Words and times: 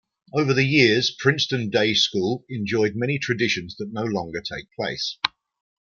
Over 0.33 0.55
the 0.55 0.63
years, 0.65 1.11
Princeton 1.19 1.69
Day 1.69 1.93
School 1.93 2.43
enjoyed 2.49 2.95
many 2.95 3.19
traditions 3.19 3.75
that 3.77 3.93
no 3.93 4.01
longer 4.03 4.41
take 4.41 4.65
place. 4.75 5.19